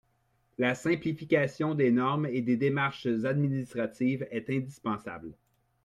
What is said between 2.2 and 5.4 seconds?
et des démarches administratives est indispensable.